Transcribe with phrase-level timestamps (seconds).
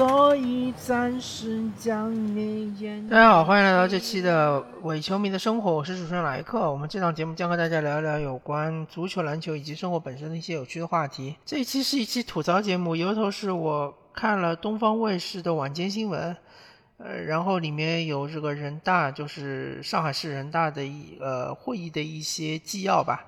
[0.00, 3.06] 所以暂时将你眼。
[3.06, 6.70] 大家好，欢迎来到这期的伪球迷的生活，我是主持人莱克。
[6.70, 11.36] 我们这档节目将和大家聊一聊有关足球、篮球以及生活本身的一些有趣的话题。
[11.44, 16.34] 这一期是一期吐槽节目，由头是我看了东方卫视的晚间新闻，
[16.96, 23.26] 呃，然后里面有这个人大，就是上海市人大的一呃会议的一些纪要吧。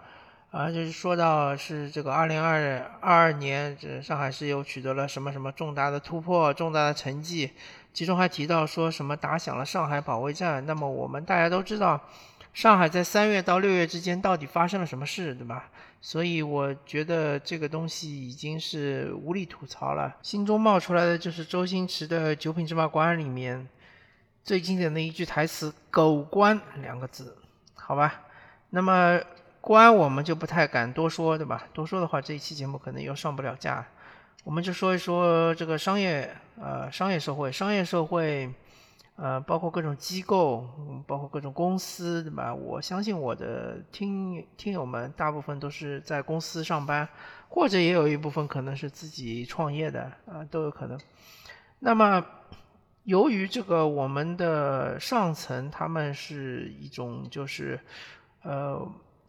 [0.53, 7.51] 啊，就是说到是这个二零二二年，这上海市又取得了什么什么重大的突破、重大的成绩，
[7.95, 10.65] 其中还提到说什么打响了上海保卫战。
[10.67, 11.99] 那么我们大家都知道，
[12.53, 15.71] 上海在三月到六月之间到底发生了什么事，对吧？
[16.03, 20.15] 所以我觉得这个东西已经是无力吐槽了。
[20.21, 23.67] 心中冒出来的就是周星驰的《九品芝麻官》里面
[24.45, 27.39] 最经典的一句台词“狗官”两个字，
[27.73, 28.21] 好吧？
[28.69, 29.19] 那么。
[29.63, 31.69] 官我们就不太敢多说，对吧？
[31.73, 33.87] 多说的话，这一期节目可能又上不了架。
[34.43, 38.53] 我们就说一说这个商业，呃，商业社会，商业社会，
[39.15, 40.67] 呃，包括各种机构，
[41.07, 42.53] 包括各种公司，对吧？
[42.53, 47.09] 我相信我的听听友们大部分都是在公司上班，
[47.49, 50.99] 或者也有一部分可能是自己创业的，啊，都有可能。
[51.79, 52.27] 那么，
[53.05, 57.79] 由于这个我们的上层他们是一种就是，
[58.43, 58.85] 呃。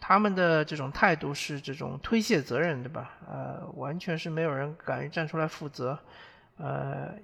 [0.06, 3.12] 他们的这种态度是这种推卸责任，对吧？
[3.26, 5.98] 呃，完全是没有人敢于站出来负责，
[6.58, 7.16] 呃，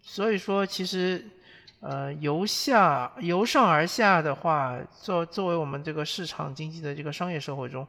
[0.00, 1.26] 所以说其实，
[1.80, 7.84] 呃，由下由上而下的话，作作为我们这个市场经济的这个商业社会中，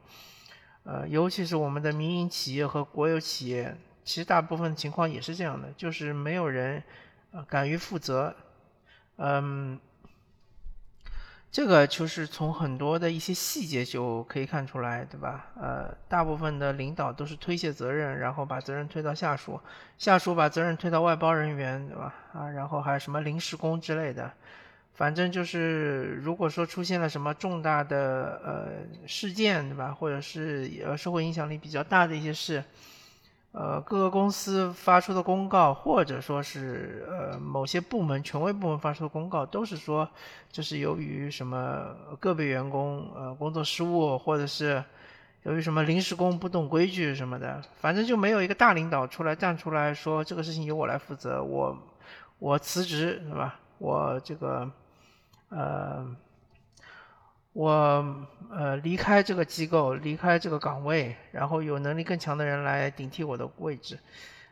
[0.85, 6.81] 呃，尤其是我们的民营企业和国有企业，其实大部分情况也是这样的，就是没有人
[7.47, 8.35] 敢于负责，
[9.17, 9.79] 嗯。
[11.51, 15.47] 这个就是从很多的一些细节就可以看出来，对吧？
[15.59, 19.59] 呃，大部分的领导都是推卸责任，然后把责任推到下属，
[19.97, 22.13] 下属把责任推到外包人员，对吧？
[22.33, 24.31] 啊，然后还有什么临时工之类的，
[24.93, 29.91] 反正就是如果说出现了什么重大的呃事件，对吧？
[29.91, 32.63] 或者是呃社会影响力比较大的一些事。
[33.51, 40.07] 呃，各个公司发出的公告，或者说是呃某些部门、权威部门发出的公告，都是说
[40.51, 44.83] 这是由于什么个别员工呃工作失误，或者是
[45.43, 51.75] 由于什么临时工不懂规矩什么的，反正就没有一个大领导出来站出来说这个事情由我来负责，我
[52.37, 53.59] 我辞职是吧？
[53.79, 54.69] 我这个
[55.49, 56.15] 呃。
[57.53, 63.97] 我呃离开这个机构，离开这个岗位，然后有能力更强的人来顶替我的位置，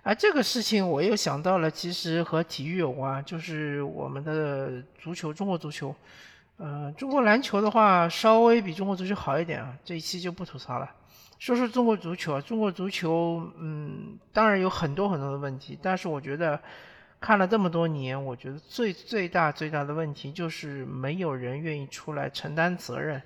[0.02, 5.96] 而这个事情我又想到了，其实和体育有关，就是我们的足球，中国足球，
[6.58, 10.92] 呃，中国篮球的话稍微比中国足球好一点啊，这一期就不吐槽了，
[11.38, 16.60] 说说中国足球啊，中国足球，嗯，当然有很多很多的问题，但是我觉得。
[17.20, 23.22] 看了这么多年，我觉得最最大最大的问题就是没有人愿意出来承担责任，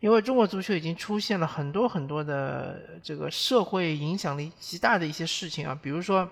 [0.00, 6.28] 因为中国足球已经出现了很多很多的这个社会影响力极大的一些事情啊，比如说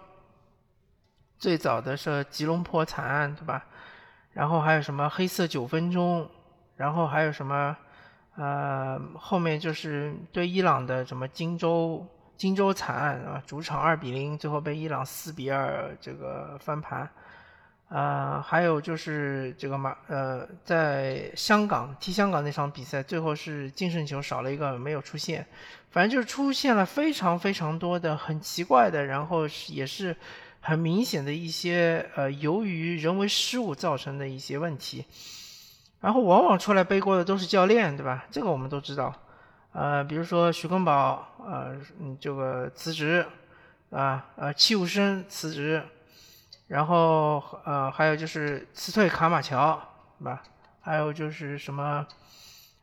[1.39, 3.65] 最早的是吉隆坡惨案，对吧？
[4.33, 6.29] 然后还有什么黑色九分钟，
[6.77, 7.77] 然后还有什么
[8.35, 12.07] 呃后面就是对伊朗的什么荆州。
[12.37, 17.09] 荆州惨案啊，主场二比零，最后被伊朗四比二这个翻盘，
[17.89, 25.47] 啊，还有就是这个马呃，在香港踢香港那场比赛，最后是净胜球少了一个没有出现，
[25.91, 30.15] 反正就是出现了非常非常多的很奇怪的，然后也是
[30.61, 35.07] 很明显的一些呃，由于人为失误造成的一些问题，
[36.01, 38.27] 然后往往出来背锅的都是教练，对吧？
[38.31, 39.15] 这个我们都知道。
[39.79, 43.27] 呃，比如说徐根宝，呃，嗯，这个辞职，
[43.91, 45.83] 啊，呃，戚务生辞职，
[46.69, 49.79] 然后呃，还有就是辞退卡马乔，
[50.19, 50.43] 是吧？
[50.81, 52.07] 还有就是什么，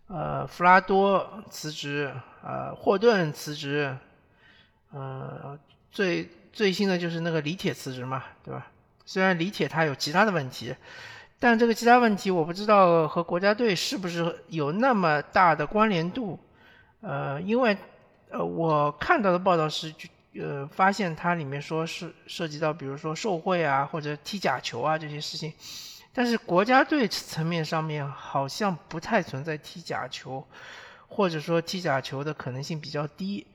[0.06, 2.13] 呃，弗拉多辞职，
[2.44, 3.98] 呃，霍顿辞职，
[4.92, 5.57] 呃，
[5.89, 8.68] 最最新的就是那个李铁辞职嘛，对吧？
[9.04, 10.75] 虽然李铁他有其他的问题，
[11.39, 16.39] 但这个其他问题我不知道和国家队是不是有那么大的关联度。
[17.04, 17.78] 呃，因为
[18.30, 19.94] 呃，我看到的报道是，
[20.40, 25.52] 呃，发现它里面说是涉及到，比如说受贿啊，或者踢假球啊这些事情，
[26.14, 30.48] 但是国家队层面上面好像不太存在踢假球，
[31.10, 33.46] 或者说踢假球的可能性比较低，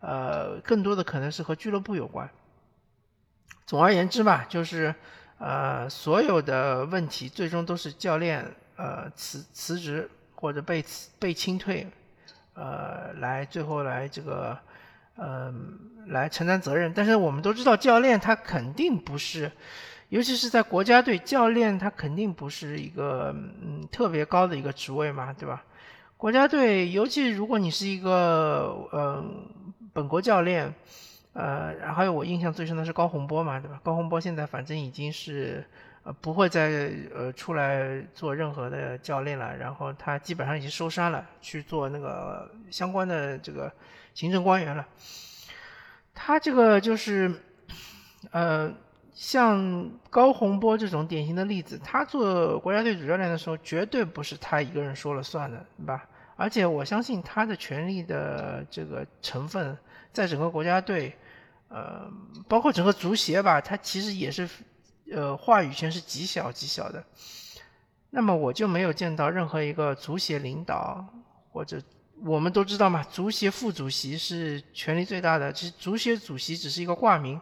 [0.00, 2.28] 呃，更多的可能是和俱乐部有关。
[3.64, 4.94] 总而言之吧，就是
[5.38, 8.44] 呃，所有的问题最终都是教练
[8.76, 11.86] 呃辞辞职或者被辞被清退。
[12.58, 14.58] 呃，来最后来这个，
[15.16, 15.78] 嗯，
[16.08, 16.92] 来承担责任。
[16.92, 19.50] 但是我们都知道，教练他肯定不是，
[20.08, 23.32] 尤其是在国家队，教练他肯定不是一个
[23.62, 25.62] 嗯特别高的一个职位嘛，对吧？
[26.16, 29.46] 国家队，尤其如果你是一个嗯
[29.92, 30.74] 本国教练，
[31.34, 33.78] 呃，还有我印象最深的是高洪波嘛，对吧？
[33.84, 35.64] 高洪波现在反正已经是
[36.20, 43.72] 不会再呃出来做任何的教练了，然后他基本上已经收山了，去做那个相关的这个
[44.14, 44.86] 行政官员了。
[46.14, 47.32] 他这个就是
[48.30, 48.72] 呃
[49.12, 56.06] 像高洪波这种典型的例子，他做国家队主教练的时候，绝对不是他一个人说了算的，对吧？
[56.36, 59.76] 而且我相信他的权力的这个成分，
[60.12, 61.14] 在整个国家队。
[61.70, 62.10] 呃，
[62.48, 64.48] 包括整个足协吧，他其实也是，
[65.12, 67.04] 呃，话语权是极小极小的。
[68.10, 71.04] 那么我就没有见到任何一个足协领导，
[71.50, 71.80] 或者
[72.22, 77.40] 我们都知道嘛，足协副主席是权力最大的，其实足协主席只是一个挂名，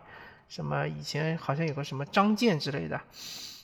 [0.48, 3.00] 什么以前好像有个什么张健之类的，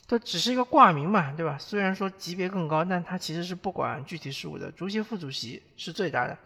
[0.07, 1.57] 都只是一个挂名嘛，对吧？
[1.59, 6.37] 虽然说级别更高，但他其实是不管具体事务的，足协副主席是最大的。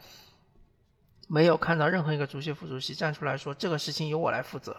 [1.30, 4.75] 没有看到任何一个足协副主席站出来说这个事情由我来负责，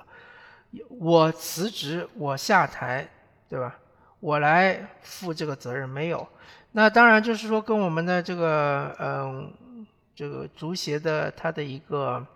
[0.88, 3.09] 我辞职，我下台，
[3.49, 3.79] 对吧？
[4.20, 6.29] 我来负这个责任，没有。
[6.73, 9.50] 那当然就是说跟我们的这个嗯，
[10.15, 12.26] 这个足协的它的一个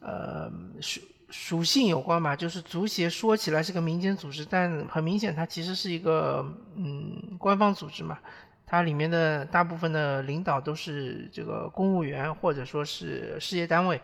[0.00, 0.50] 呃
[0.80, 1.00] 属
[1.30, 2.36] 属性有关吧。
[2.36, 6.44] 就是足协说起来是个民间组织，但很明显它其实是一个
[6.74, 8.18] 嗯官方组织嘛。
[8.66, 13.98] 它里面的大部分的领导都是这个公务员，或者说是事业单位、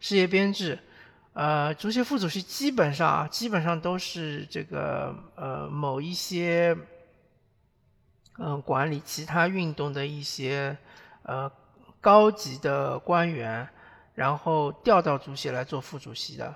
[0.00, 0.76] 事业编制。
[1.38, 6.76] 呃，足协副主席基本上啊，基本上都是这个呃某一些
[8.38, 10.76] 嗯管理其他运动的一些
[11.22, 11.48] 呃
[12.00, 13.68] 高级的官员，
[14.16, 16.52] 然后调到足协来做副主席的。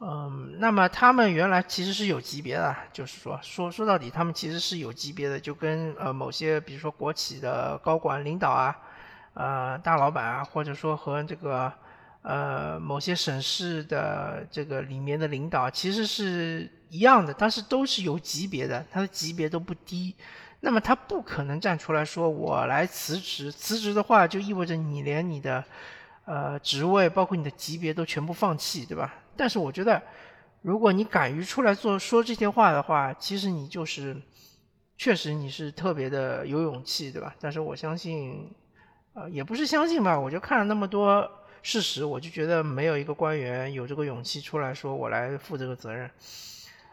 [0.00, 8.76] 嗯，那么他们原来其实是有级别的，就是说说说到底，他们其实是有级别的，就跟呃某些比如说国企的高管领导啊，
[9.34, 11.72] 呃大老板啊，或者说和这个
[12.22, 20.14] 呃某些省市的这个里面的领导其实是一样的，但是都是有级别的，他的级别都不低。
[20.62, 25.64] 那么他不可能站出来说我来辞职，辞职的话就意味着你连你的
[26.26, 29.14] 呃职位，包括你的级别都全部放弃，对吧？
[29.36, 30.02] 但是我觉得，
[30.60, 34.14] 如果你敢于出来做说这些话的话，其实你就是，
[34.98, 37.34] 确实你是特别的有勇气，对吧？
[37.40, 38.52] 但是我相信，
[39.14, 41.26] 呃，也不是相信吧，我就看了那么多
[41.62, 46.10] 事实，我就觉得没有一个官员有这个勇气出来说我来负这个责任，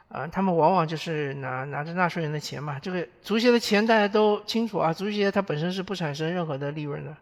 [0.10, 7.16] 啊，他们往往就是拿拿着纳税人的钱嘛，这个足协的钱大家都清楚啊，足协它本身是不产生任何的利润的，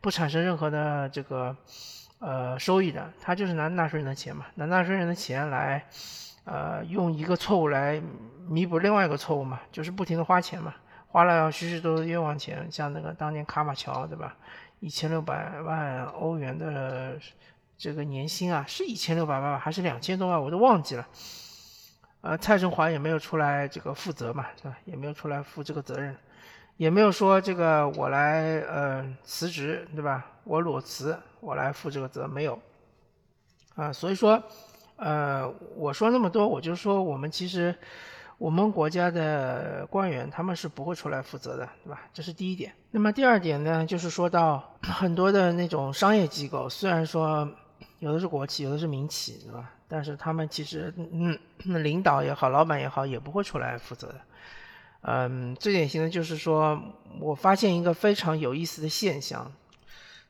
[0.00, 1.56] 不产生任何的这个。
[2.22, 5.82] 呃，收益的，他就是拿纳税人的钱嘛，拿纳税人的钱来，
[6.44, 7.98] 呃，用一个错误来
[8.46, 10.74] 弥补另外一个错误嘛，就是不停的花钱嘛，
[11.08, 14.36] 花了许许多多冤枉钱，像那个当年卡马乔，对吧？
[14.80, 17.18] 一千六百万欧元的
[17.78, 21.06] 这个年薪啊，是一千六百万还是两千多万，我都忘记了。
[22.22, 24.76] 呃，蔡振华也没有出来这个负责嘛，是吧？
[24.84, 26.16] 也没有出来负这个责任。
[26.76, 30.26] 也没有说这个我来呃辞职对吧？
[30.44, 32.58] 我裸辞，我来负这个责没有
[33.74, 33.92] 啊。
[33.92, 34.42] 所以说，
[34.96, 35.46] 呃，
[35.76, 37.74] 我说那么多，我就说我们其实
[38.40, 42.00] 我们国家的官员他们是不会出来负责的，对吧？
[42.10, 42.72] 这是第一点。
[42.90, 47.46] 那么第二点呢，就是说到 很多的那种商业机构，虽然说
[47.98, 49.70] 有的是国企，有的是民企，对吧？
[49.86, 54.20] 但是他们其实嗯，那领导也好，老板也好，也不会出来负责的。
[55.02, 56.80] 嗯，最典型的就是说，
[57.20, 59.52] 我发现一个非常有意思的现象，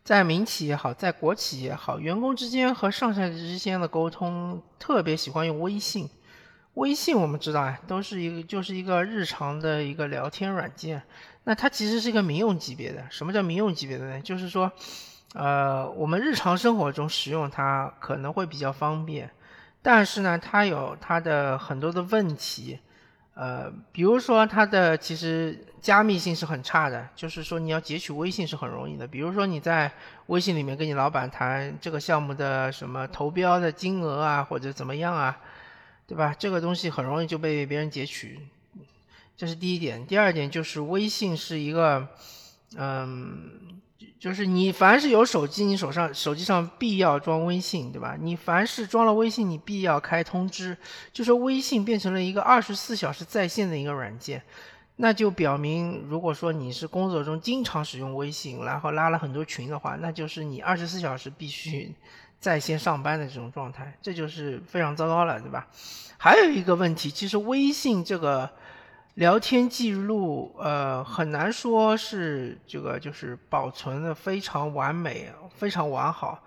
[0.02, 6.11] 在民企也好，在国企也好，员工之间和上下级之间的沟通特别喜欢用微信。
[6.75, 11.03] 微信我们知道啊，都是一个就是一个日常的一个聊天软件。
[11.45, 13.05] 那它其实是一个民用级别的。
[13.11, 14.21] 什么叫民用级别的呢？
[14.21, 14.71] 就是说，
[15.35, 19.31] 呃，我们日常生活中使用它可能会比较方便，
[19.83, 22.79] 但是呢，它有它的很多的问题。
[23.35, 29.07] 呃，比如说它的其实加密性是很差的，就是说你要截取微信是很容易的。
[29.07, 29.91] 比如说你在
[30.27, 35.39] 微信里面跟你老板谈这个项目的什么投标的金额啊，或者怎么样啊，
[36.11, 36.35] 对吧？
[36.37, 38.40] 这个东西很容易就被别人截取，
[39.37, 40.05] 这是第一点。
[40.05, 42.09] 第二点就是微信是一个，
[42.76, 43.79] 嗯。
[44.19, 48.19] 就是你凡是有手机，你手上手机上必要装微信，对吧？
[48.21, 50.76] 你凡是装了微信，你必要开通知，
[51.11, 54.43] 就说微信变成了一个二十四小时在线的一个软件。
[54.97, 61.95] 那就表明，如果说你是工作中经常使用微信，然后拉了很多群的话，那就是你二十四小时必须
[62.40, 65.68] 在线上班的这种状态，这就是非常糟糕了，对吧？
[66.18, 68.50] 还有一个问题，其实微信这个
[69.14, 76.42] 聊天记录，呃，很难说是这个就是保存的非常完美、非常完好，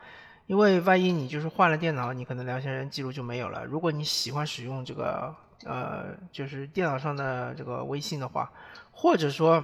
[0.47, 3.63] 因为万一你就是换了电脑，你可能聊天记录就没有了。
[3.63, 5.33] 如果你喜欢使用这个。
[5.65, 8.51] 呃，就是电脑上的这个微信的话，
[8.91, 9.63] 或者说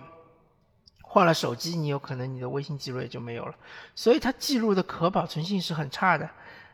[1.11, 3.55] 换了手机，你有可能你的微信记录也就没有了，
[3.95, 6.29] 所以它记录的可保存性是很差的。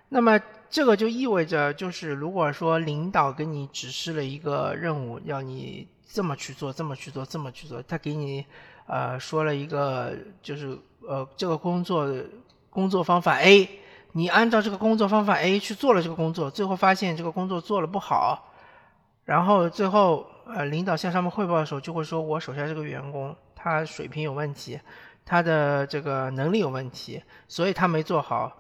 [0.09, 0.37] 那么
[0.69, 8.45] 这个就意味着，就是如果说领导给你指示了一个任务，要你这么去做，这么去做，这么去做，他给你
[8.87, 10.77] 呃说了一个就是
[11.07, 12.13] 呃这个工作
[12.69, 13.69] 工作方法 A，
[14.11, 18.51] 你按照这个工作方法 A 去做了这个工作，最后发现这个工作做了不好。
[19.23, 24.79] 然后最后，呃，领导向上面汇报的时候，就会说我手下这个员工他水平有问题，
[25.25, 28.55] 他的这个能力有问题，所以他没做好。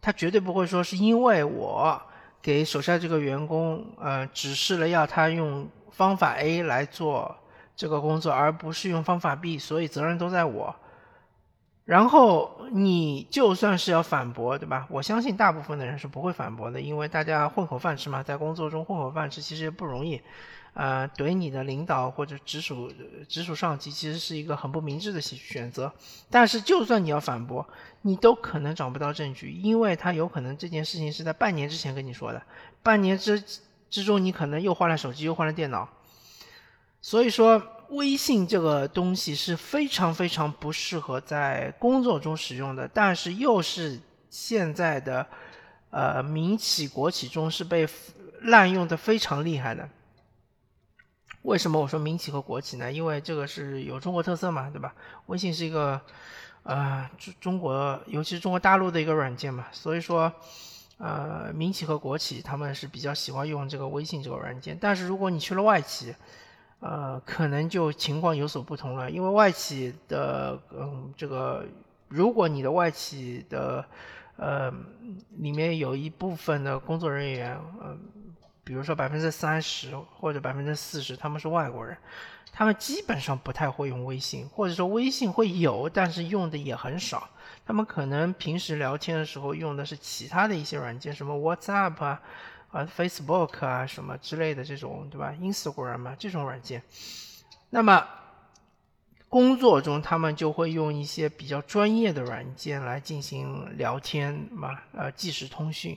[0.00, 2.00] 他绝对不会说是因为我
[2.40, 7.34] 给手下这个员工，呃，指示了要他用方法 A 来做
[7.74, 10.72] 这个工作，而不是用方法 B，所以责任都在我。
[11.84, 14.86] 然后你就算是要反驳，对吧？
[14.88, 20.22] 我相信大部分的人是不会反驳的，因为大家混口饭吃嘛，在工作中混口饭吃其实也不容易。
[20.74, 22.92] 呃，怼你的领导或者直属
[23.28, 25.92] 直属上级，其实是一个很不明智的选择。
[26.28, 27.66] 但是就算你要反驳，
[28.02, 32.42] 你都可能找不到证据，因为他有可能这件事情是在半年之前跟你说的，
[32.82, 33.42] 半年之
[33.88, 35.88] 之中你可能又换了手机，又换了电脑，
[37.00, 37.62] 所以说。
[37.90, 44.00] 微信这个东西是非常非常不适合在工作中使用的，但是又是
[44.30, 45.24] 现在的
[45.90, 47.86] 呃民企国企中是被
[48.40, 49.86] 滥用的非常厉害的。
[51.44, 52.90] 为什么我说民企和国企呢？
[52.90, 54.94] 因为这个是有中国特色嘛，对吧？
[55.26, 56.00] 微信是一个
[56.62, 60.32] 呃中中国，尤其是中国大陆的一个软件嘛，所以说
[60.96, 64.76] 呃民企和国企他们是比较喜欢用这个微信这个软件。
[64.80, 66.14] 但是如果你去了外企，
[66.80, 71.64] 呃，可能就情况有所不同了，因为外企的，嗯，这个，
[72.08, 73.84] 如果你的外企的，
[74.36, 74.72] 呃，
[75.38, 77.98] 里面有一部分的工作人员，嗯，
[78.64, 81.96] 比如说百分之三十或者百分之四十，他们是外国人，
[82.52, 87.28] 他们基本上不太会用微信，或者说微信会有，但是用的也很少，
[87.64, 92.20] 他们可能平时聊天的时候用的是其他的一些软件，什么 WhatsApp 啊。
[92.74, 96.82] 啊，Facebook 啊，什么之类的这种，对吧？Instagram 啊，这种软件。
[97.70, 98.04] 那么
[99.28, 105.96] 工作中，他们就会用一些比较专业的软件来进行聊天嘛，呃，即时通讯。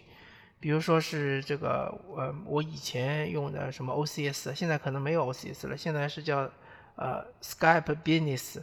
[0.60, 6.50] 比如说是这个，呃，我以前用的什么 OCS，现在可能没有 OCS 了，现在是叫
[6.96, 8.62] 呃 Skype Business。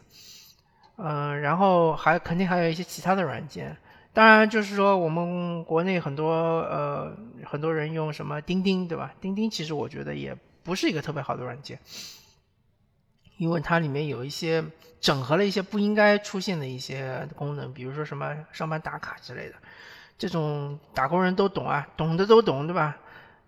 [0.96, 3.76] 嗯，然后还肯定还有一些其他的软件。
[4.12, 9.12] 当然，就是说我们国内很多呃很多人用什么钉钉，对吧？
[9.20, 11.80] 钉钉其实我觉得也不是一个特别好的软件，
[13.38, 14.64] 因为它里面有一些
[15.00, 19.56] 整合了一些不应该出现的一些功能，比如说什么上班打卡之类的，
[20.16, 22.97] 这种打工人都懂啊，懂的都懂，对吧？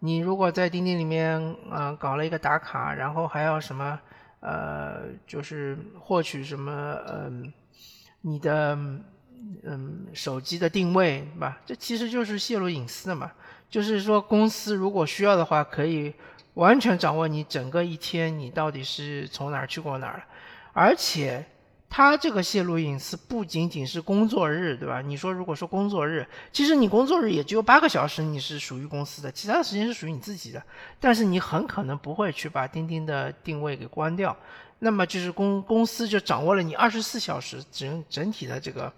[0.01, 3.99] 你如果在钉钉里面呃搞了一个打卡，然后还要什么
[4.41, 7.53] 呃就是获取什么嗯
[8.21, 8.79] 你的。
[9.65, 11.61] 嗯，手机的定位，对吧？
[11.65, 13.31] 这其实就是泄露隐私的嘛。
[13.71, 16.13] 就是说，公司如果需要的话，可以
[16.55, 20.23] 完全掌握你整个一天你到底是从哪儿去过哪儿。
[20.73, 21.45] 而且，
[21.97, 25.01] 它这个泄露隐私不仅仅是工作日，对吧？
[25.01, 30.63] 你说，如果说工作日，其实你工作日也只有八个小时，你是属于公司的，其他的时间是属于你自己的。
[31.01, 34.37] 但是你很可能不会去把钉钉的定位给关掉。
[34.81, 38.93] 那么就是公公司就掌握了你二十四小时整整体的这个，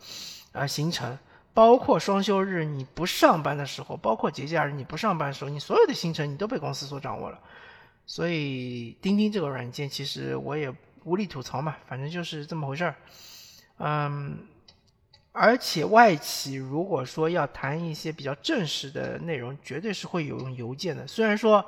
[0.51, 1.17] 啊行程，
[1.55, 7.39] 包括双休日你不上班的时候，包括节假日你不上班的时候，你所有的行程你都被公司所掌握了。
[8.07, 10.75] 所以钉钉这个软件其实我也
[11.05, 12.95] 无力吐槽嘛，反正就是这么回事儿。
[13.79, 14.39] 嗯，
[15.33, 21.07] 而且外企如果说要谈一些比较正式的内容，绝对是会有用邮件的。
[21.07, 21.65] 虽然说，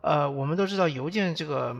[0.00, 1.76] 呃，我们都知道邮件这个。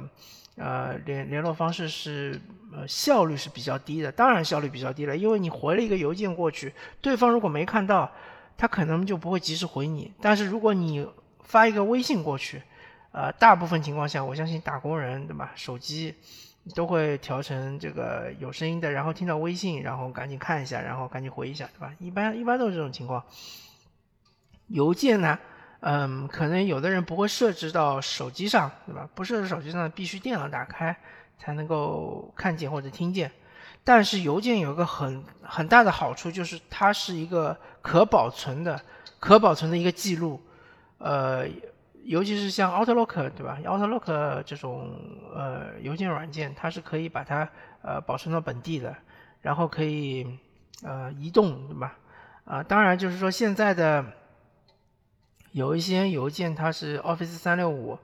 [0.57, 2.39] 呃，联联络方式是
[2.75, 8.13] 呃效率是比较低的，当然效率比较低了，因为你回了一个邮件过去，对方如果没看到，
[8.59, 10.13] 他可能就不会及时回你。
[10.21, 11.09] 但是如果你
[11.41, 12.63] 发一个微信过去，
[13.13, 16.15] 呃，大部分情况下，我相信打工人对吧，手机
[16.75, 21.93] 都会调成这个有声音的，然后听到微信，然后赶紧看一下，然后赶紧回一下，对吧？
[21.99, 23.23] 一般一般都是这种情况。
[24.69, 25.39] 邮件呢？
[25.81, 29.09] 嗯，可能有的人不会设置到手机上，对吧？
[29.15, 30.97] 不设置手机上，必须电脑打开
[31.39, 33.33] 才能够看见或者听见。
[33.83, 38.81] 但是邮件有个很很大的好处，就是它是一个可保存的、
[39.19, 40.41] 可保存的一个记录。
[40.99, 41.45] 呃，
[42.05, 44.99] 尤其是像 Outlook 对吧？Outlook 这种
[45.35, 47.49] 呃邮件软件，它是可以把它
[47.83, 48.97] 呃保存到本地的，
[49.41, 50.39] 然后可以
[50.83, 51.97] 呃移动对吧？
[52.45, 54.05] 啊，当然就是说现在的
[55.53, 57.99] 有一些邮件它是 Office 三六五，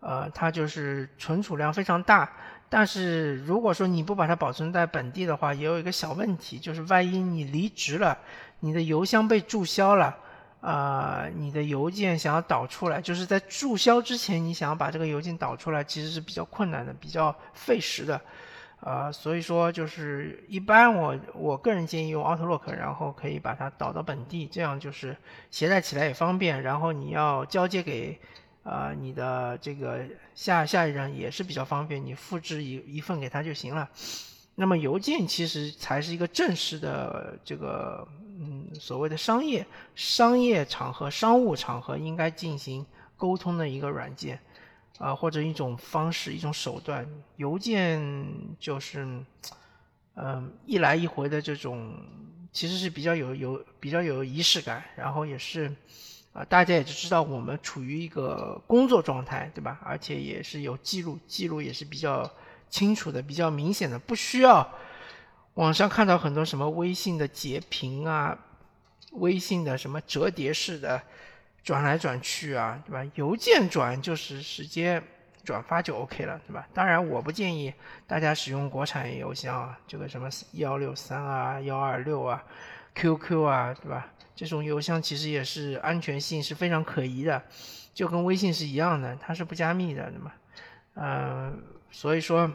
[0.00, 2.32] 呃，它就是存储量非常大。
[2.70, 8.16] 但是如果说你不把它保存在本地的话，也有一个小问题，就是万一你离职了，
[8.60, 10.16] 你的邮箱被注销了，
[10.62, 18.18] 啊，你的邮件想要导出来，就是在注销之前，你想要把这个邮件导出来，其实是比较困难的，比较费时的，
[18.80, 25.14] 啊，所以说就是一般我我个人建议用 Outlook，然后可以把它导到本地，这样就是
[25.50, 28.18] 携带起来也方便，然后你要交接给。
[28.64, 33.90] 啊，你的这个下下一任也是比较方便，你复制一一份给他就行了。
[34.54, 38.06] 那么邮件其实才是一个正式的这个
[38.74, 42.84] 所谓的商业商业场合、商务场合应该进行
[43.16, 44.38] 沟通的一个软件
[44.98, 47.06] 啊，或者一种方式、一种手段。
[47.36, 48.26] 邮件
[48.58, 49.06] 就是
[50.14, 51.94] 嗯一来一回的这种，
[52.52, 55.74] 其实是比较有有比较有仪式感，然后也是。
[56.34, 59.78] 啊，大家也就知道我们处于一个工作状态，对吧？
[59.84, 62.26] 而且也是有记录，记录也是比较
[62.70, 64.66] 清楚的、比较明显的，不需要
[65.56, 68.34] 网上看到很多什么微信的截屏啊、
[69.12, 71.00] 微信的什么折叠式的
[71.62, 73.12] 转来转去啊，对吧？
[73.14, 75.02] 邮件转就是直接
[75.44, 76.66] 转发就 OK 了，对吧？
[76.72, 77.72] 当然，我不建议
[78.06, 82.42] 大家使用国产邮箱啊，这个什么幺六三啊、幺二六啊、
[82.94, 84.12] QQ 啊，对吧？
[84.34, 87.42] 这种邮箱其实也是安全性是非常可疑的，
[87.92, 90.32] 就跟微信是一样的，它是不加密的，对吗？
[90.94, 92.50] 嗯，所以说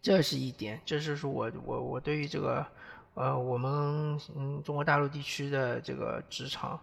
[0.00, 2.66] 这是一点，这就是我我我对于这个
[3.14, 6.78] 呃我们嗯中国大陆地区的这个职场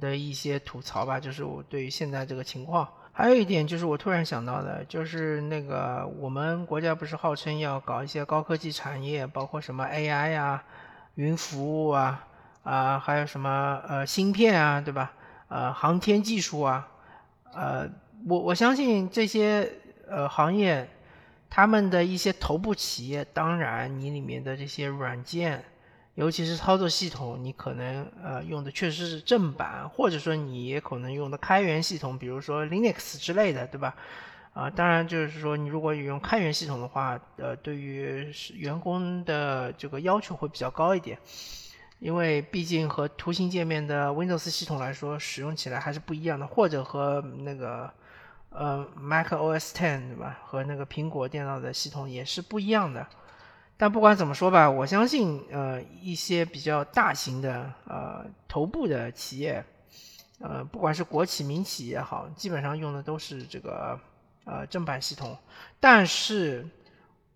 [0.00, 2.88] 的一些吐槽吧，就是我对于现在这个情况。
[3.12, 10.62] 还有一点就是我突然想到的，就是那个我们国家不是号称要搞一些高科技产业，包括什么 AI 啊、
[11.14, 12.22] 云服务啊。
[12.62, 15.12] 啊，还有什么呃芯片啊，对吧？
[15.46, 16.88] 呃，航天技术啊，
[17.54, 17.88] 呃，
[18.26, 19.70] 我我相信这些
[20.08, 20.90] 呃行业，
[21.48, 25.64] 他们的一些头部企业，当然你里面的这些软件，
[26.14, 33.94] 尤其是操作系统，你可能呃用的确实是正版，或者说你也可能用的开源系统，比如说 Linux 之类的，对吧？
[34.52, 41.18] 啊，当然就是说你如果用开源系统的话，呃，对于员工的这个要求会比较高一点。
[41.98, 47.90] 因为毕竟和图形界面的 Windows 系统来说，使用起来还是不一样的，或者和那个
[48.56, 50.40] 呃 Mac OS Ten 对吧？
[50.44, 53.06] 和那个苹果电脑的系统也是不一样的。
[53.76, 59.62] 但不管怎么说吧，我相信呃一些比较大型的呃头部的企业，
[60.40, 64.00] 呃不管是国企民企也好，基本上用的都是这个
[64.44, 65.36] 呃正版系统，
[65.78, 66.66] 但是。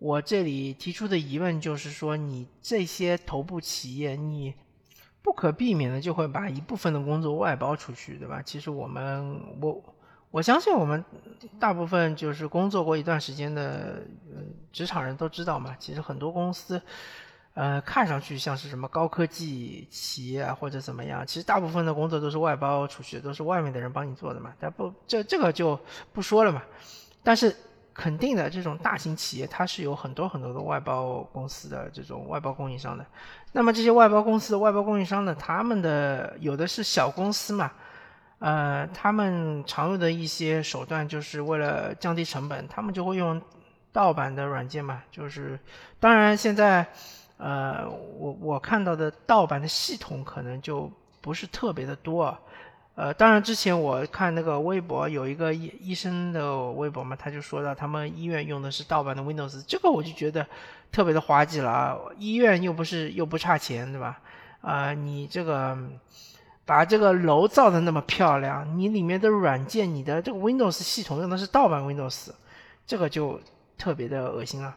[0.03, 4.55] 我这里提出的疑问就是说，你这些头部企业，你
[5.21, 8.41] 不可避免的就会把一部分的工作外包出去，对吧？
[8.41, 9.95] 其实我们，我
[10.31, 11.05] 我相信我们
[11.59, 14.03] 大部分就是工作过一段时间的
[14.73, 15.75] 职场人都知道嘛。
[15.79, 16.81] 其实很多公司，
[17.55, 24.53] 呃，看上去像是什么高科技企业啊，或者怎么样，其实大部分的工作都是外包出去，都是外面的人帮你做的嘛。
[24.59, 25.79] 但不，这这个就
[26.13, 26.63] 不说了嘛。
[27.23, 27.55] 但是。
[27.93, 33.05] 肯定的，这种大型企业它是有很多很多的外包公司的这种外包供应商的。
[33.53, 37.71] 那么这些外包公司的外包供应商呢，他们的有的是小公司嘛，
[38.41, 43.41] 呃，他们常用的一些手段就是为了降低成本，他们就会用
[43.93, 45.03] 盗版的软件嘛。
[45.11, 45.59] 就是
[46.01, 46.87] 当然现在，
[47.37, 52.37] 呃，我我看到的盗版的系统可能就不是特别的多。
[52.97, 60.47] 呃，当然，之前我看那个微博有一个医医生的微博嘛，他就说到他们医院用的是盗版的 Windows，这个我就觉得
[60.93, 61.97] 特别的滑稽了啊！
[62.19, 64.21] 医院又不是又不差钱，对吧？
[64.61, 65.79] 啊，你这个
[66.71, 72.29] 把这个楼造的那么漂亮，你里面的软件，你的这个 Windows 系统用的是盗版 Windows，
[72.87, 73.41] 这个就
[73.77, 74.77] 特别的恶心了。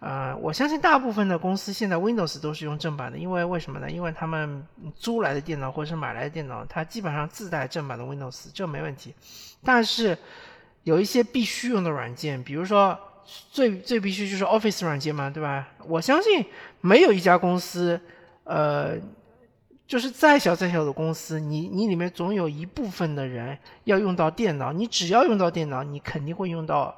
[0.00, 3.90] 呃，我相信大部分的公司现在 Windows 都是用正版的，因为为什么呢？
[3.90, 9.14] 因为他们租来的电脑或者是买来的电脑，它基本上自带正版的 Windows，这没问题。
[9.64, 10.18] 但是
[10.82, 12.98] 有一些必须用的软件，比如说
[13.50, 15.68] 最最必须就是 Office 软件嘛，对吧？
[15.86, 16.44] 我相信
[16.82, 17.98] 没有一家公司，
[18.44, 18.98] 呃，
[19.86, 26.94] 就是再小再小的公司，你你里面总有一部分的人要用到电脑，你只要用到电脑，你肯定会用到。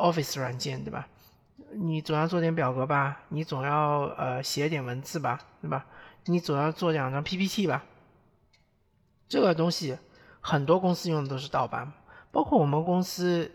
[0.00, 1.06] Office 软件，对吧？
[1.74, 5.84] 你总要做点表格吧，你总要呃写点文字吧，对吧？
[6.24, 7.84] 你总要做两张 PPT 吧。
[9.28, 9.98] 这个东西
[10.40, 11.92] 很多公司用的都是盗版，
[12.32, 13.52] 包括我们公司。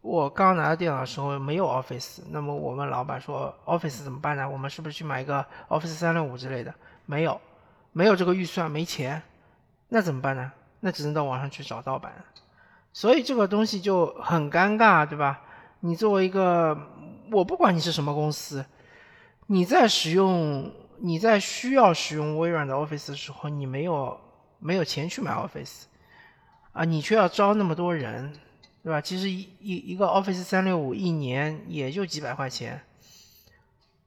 [0.00, 4.48] 我刚拿到电脑的时候没有 Office，那么我们老板说 Office 怎么办呢？
[4.48, 6.74] 我们是不是去买一个 Office 三六五之类的？
[7.04, 7.38] 没有，
[7.94, 9.22] 没有这个预算，没钱，
[9.88, 10.52] 那怎么办呢？
[10.80, 12.12] 那只能到网上去找盗版。
[12.92, 15.40] 所以这个东西就很尴尬，对吧？
[15.80, 16.78] 你作为一个，
[17.32, 18.66] 我不管你是什么公司，
[19.46, 24.20] 你在使用，你在需要使用微软的 Office 的时候，你没有
[24.58, 25.84] 没有钱去买 Office，
[26.72, 28.34] 啊，你却要招那么多人。
[28.84, 29.00] 对吧？
[29.00, 32.82] 其实一一一个 Office 三六五一年也就几百块钱，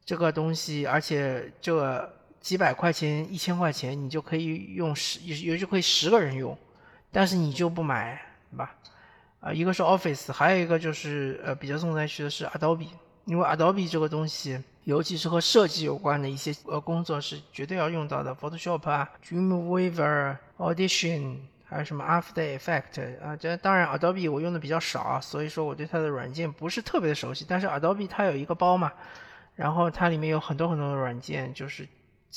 [0.06, 2.08] 这个东西，而且这
[2.48, 6.58] 几百块钱、一千块钱，你就可以用十，也也就可以十个人用，
[7.12, 8.18] 但是你就不买，
[8.50, 8.74] 对吧？
[9.42, 12.88] 啊，一个是 Office，还有一个就是呃比较重灾区的是 Adobe，
[13.26, 21.40] 因为 Adobe 这个东西，尤其是和设计有关的一些呃工作是绝对要用到的，Photoshop 啊，Dreamweaver、Audition。
[21.70, 23.36] 还有什么 After Effect 啊？
[23.36, 27.46] 这当然 Adobe 我用的比较少，所以说我对它的软件不是特别的熟悉。
[27.46, 28.94] 但是 Adobe 它有一个包嘛，
[29.54, 31.86] 然后它里面有很多很多的软件，就是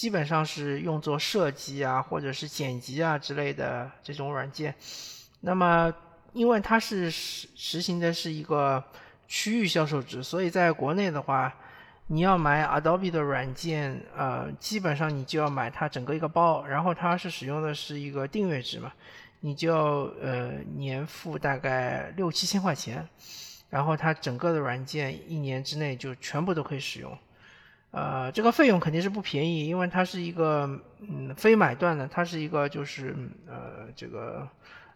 [0.00, 4.74] 基本上是用作设计啊，或者是剪辑啊之类的这种软件。
[5.40, 5.92] 那么
[6.32, 8.82] 因为它是实实行的是一个
[9.28, 11.54] 区域销售制，所以在国内的话。
[12.12, 18.92] 你要买 Adobe 的软件，呃，基本上你就要买它整个一个包，然后它是使用的是一个订阅制嘛，
[19.38, 19.78] 你就要
[20.20, 23.08] 呃年付大概六七千块钱，
[23.68, 27.16] 然后它整个的软件一年之内就全部都可以使用，
[27.90, 30.68] 呃，这个费用肯定是不便宜，因为它是一个
[31.00, 33.14] 嗯非买断的，它是一个就是
[33.46, 34.48] 呃这个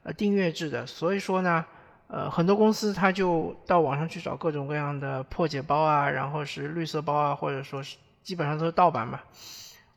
[0.02, 1.64] 呃订阅制的，所以说呢。
[2.07, 9.20] 呃，很多公司他就到网上去找各种各样的破解包啊，然后是绿色包啊，或者说是基本上都是盗版嘛，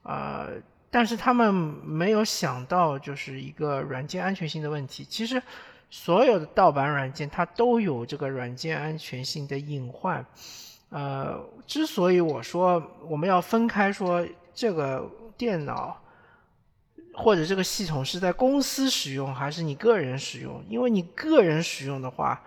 [0.04, 0.48] 啊，
[0.90, 5.04] 但是他们没有想到就是一个软件安全性的问题。
[5.04, 5.40] 其实
[5.90, 10.26] 所有的盗版软件它都有这个软件安全性的隐患。
[10.90, 14.26] 呃，之所以我说我们要分开说
[14.56, 16.02] 这个电脑。
[17.20, 20.64] 或者这个系统是在公司使用还是你个人使用？
[20.70, 22.44] 因为你个人使用的话，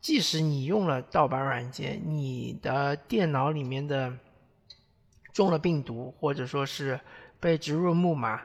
[0.00, 4.16] 即使你用了盗版软件，你的电脑里面的
[5.32, 7.00] 中了病毒，或者说是
[7.40, 8.40] 被植入木马，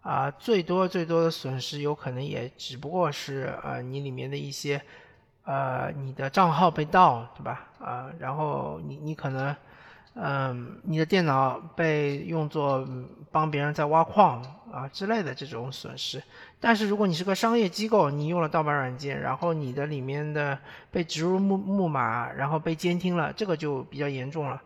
[0.00, 4.82] 啊，最多最多的损失有可能也只不过是呃你里面的一些
[5.44, 7.66] 呃你的账号被盗，对吧？
[7.80, 9.54] 啊，然后你你可能。
[10.14, 12.86] 嗯，你的电脑被用作
[13.30, 16.22] 帮别人在挖矿啊之类的这种损失，
[16.60, 20.58] 但是如果你是个商业机构，你用了盗版软件，然后你的里面的
[20.90, 24.60] 被植入木木马，然后被监听了，这个就比较严重了。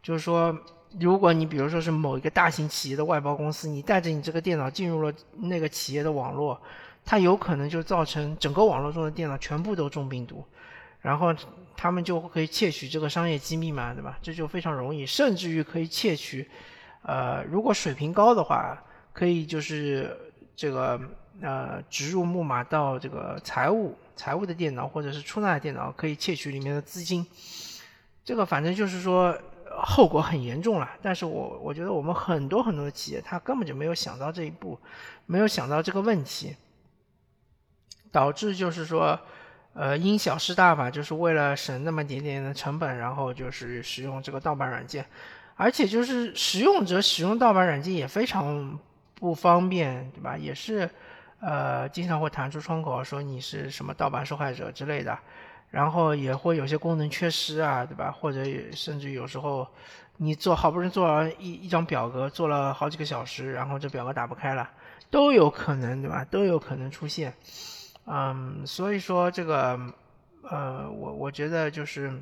[0.00, 0.56] 就是说，
[1.00, 6.56] 如果你比如说是某一个大型企业的外包公司，你带着你这个电脑进入了那个企业的网络，
[7.04, 10.44] 它有可能就造成整个网络中的电脑全部都中病毒。
[11.00, 11.34] 然后
[11.76, 14.16] 他们就可以窃取这个商业机密嘛，对吧？
[14.22, 16.48] 这就非常容易，甚至于可以窃取，
[17.02, 18.80] 呃，如果水平高的话，
[19.12, 20.16] 可以就是
[20.54, 21.00] 这个
[21.40, 27.26] 呃植入木马到这个财务财务的电脑或者是出纳的电脑，可以窃取里面的资金。
[28.24, 29.36] 这个反正就是说
[29.68, 30.88] 后果很严重了。
[31.02, 34.78] 但是我我觉得我们很多很多的企业他根本就没有想到这一步，
[35.26, 36.54] 没有想到这个问题，
[38.12, 39.18] 导致就是说。
[39.74, 45.02] 呃，因小失大吧，就是为了省那么点点的成本，然后就是使用这个盗版软件，
[45.56, 48.78] 而且就是使用者使用盗版软件也非常
[49.14, 50.36] 不方便，对吧？
[50.36, 50.90] 也是，
[51.40, 55.18] 呃，经常会弹出窗口说你是什么盗版受害者之类的，
[55.70, 58.10] 然后也会有些功能缺失啊，对吧？
[58.12, 59.66] 或者甚至有时候
[60.18, 64.68] 你做好不容易做完一一张表格，做了好几个小时，然后这表格打不开了，
[65.10, 66.22] 都有可能，对吧？
[66.30, 67.32] 都有可能出现。
[68.04, 69.78] 嗯，所以说这个，
[70.42, 72.12] 呃，我我觉得就是，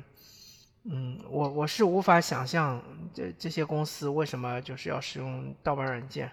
[0.83, 2.81] 嗯，我我是无法想象
[3.13, 6.31] 这这些公司为什么就是要使用盗版软件。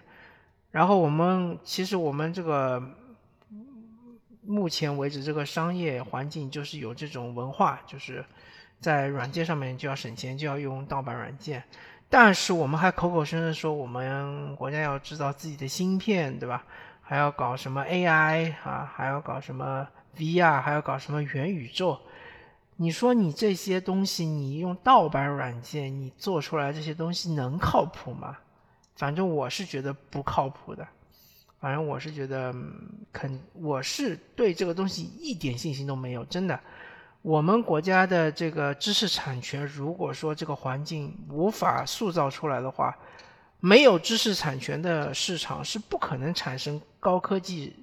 [0.71, 2.79] 然后我们其实我们这个
[4.45, 8.23] 目前为止这个商业环境就是有这种文化，就是
[8.79, 11.63] 在软件上面就要省钱，就要用盗版软件。
[12.07, 16.63] 但是我们还口口声声说我们国家要制造自己的芯片，对吧？
[17.09, 18.87] 还要搞什么 AI 啊？
[18.95, 20.61] 还要搞什么 VR？
[20.61, 21.97] 还要搞什么元宇宙？
[22.75, 28.37] 你说你这些东西，你用盗版软件，你做出来这些东西能靠谱吗？
[28.95, 30.87] 反正我是觉得不靠谱的。
[31.59, 32.53] 反正我是觉得
[33.11, 36.23] 肯，我是对这个东西一点信心都没有。
[36.25, 36.59] 真的，
[37.23, 42.95] 我们国家的这个知识产权，如果说这个环境无法塑造出来的话，
[43.59, 47.75] 没有知识产权的市场是不可能产生高科技、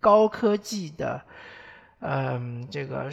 [0.00, 1.22] 高科技的，
[2.00, 3.10] 嗯，这个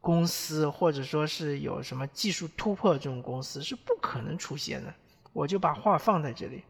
[0.00, 4.92] 公司或者说是有什么技术突破这种公司是不可能出现的。
[5.32, 6.62] 我就把话放在这里，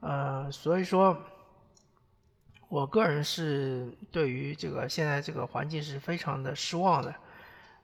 [0.00, 1.16] 呃，所以说。
[2.68, 7.14] 我个人是对于这个现在这个环境是非常的失望的，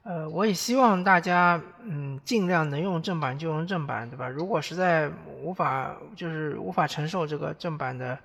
[0.03, 4.31] 呃，我也希望大家嗯尽量能用正版就用正版，对吧？
[4.31, 5.11] 如果实在
[5.43, 8.19] 无法就是无法承受这个正版的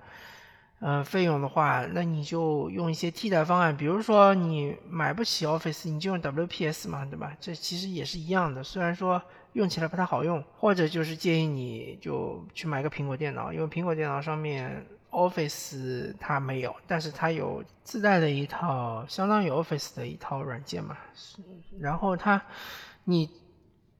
[0.84, 7.34] 呃费用的话，那你就用一些替代方案，比如说你买不起 Office，你就用 WPS 嘛，对吧？
[7.40, 9.20] 这其实也是一样的，虽然说
[9.54, 14.86] 用起来不太好用，或者就是建议你就去买个苹果电脑，因为苹果电脑上面。
[15.14, 20.98] Office 它没有，但是它有自带的一套相当于 Office 的一套软件嘛。
[21.78, 22.42] 然后它，
[23.04, 23.30] 你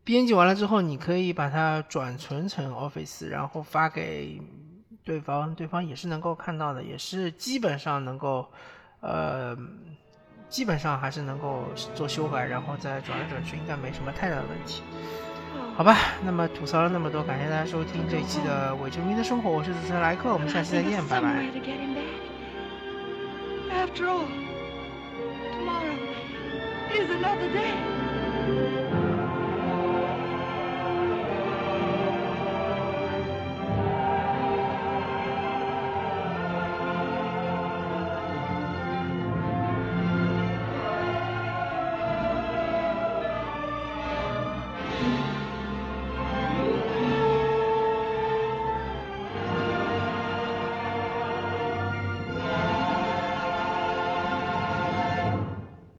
[0.03, 4.42] 编辑完了之后，你可以把它转存成 Office，然后发给
[5.04, 8.48] 对方，对方也是能够看到的，也是基本上能够，
[9.00, 9.56] 呃，
[10.48, 11.64] 基本上还是能够
[11.94, 14.82] 做修改，然后再转来转去，应该没什么太大的问题。
[15.76, 21.44] 好吧，那么吐槽了那么多，感谢大家收听这一期的伪球迷的生活，我是主持人莱克，我们下期再见，拜拜。
[23.70, 24.24] After all,
[25.52, 25.98] tomorrow
[26.92, 28.84] is another day.